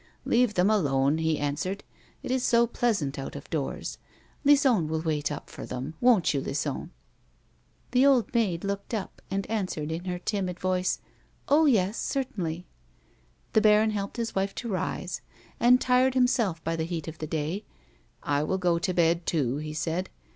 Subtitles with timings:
[0.25, 1.83] "Leave them alone," he answered;
[2.23, 3.99] "it is so pleasant out of doors;
[4.43, 6.89] Lison will wait up for them; won't you, Lison?"
[7.91, 11.59] The old maid looked up, and answered in her timid voice: D 50 A WOMAN'S
[11.59, 12.65] LIFE." Ob, yes, certainly."
[13.53, 15.21] The baron helped his wife to rise,
[15.59, 17.63] and, tired himself by the heat of the day,"
[18.25, 20.09] 1 will go to bed too," he said.